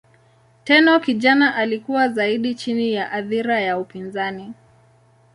[0.63, 4.53] Tenno kijana alikuwa zaidi chini ya athira ya upinzani.